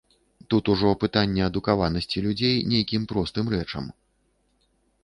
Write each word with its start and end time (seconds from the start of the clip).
Тут 0.53 0.69
ужо 0.75 0.89
пытанне 1.03 1.41
адукаванасці 1.49 2.25
людзей 2.27 2.55
нейкім 2.73 3.01
простым 3.13 3.45
рэчам. 3.57 3.85